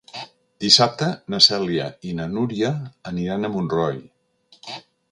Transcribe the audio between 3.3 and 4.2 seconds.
a Montroi.